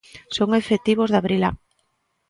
Son 0.35 0.49
efectivos 0.61 1.09
da 1.11 1.23
Brilat. 1.25 1.55